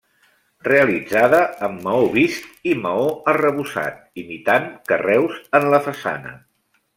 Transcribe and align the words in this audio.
Realitzada 0.67 1.41
amb 1.67 1.83
maó 1.87 2.07
vist 2.15 2.65
i 2.71 2.73
maó 2.85 3.05
arrebossat 3.35 4.01
imitant 4.23 4.67
carreus 4.93 5.39
en 5.61 5.69
la 5.75 5.83
façana. 5.91 6.35